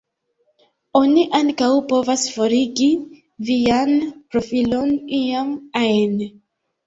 Oni 0.99 1.23
ankaŭ 1.39 1.67
povas 1.91 2.23
"forigi" 2.37 2.87
vian 3.49 3.93
profilon 4.35 4.89
iam 5.21 5.53
ajn. 5.83 6.17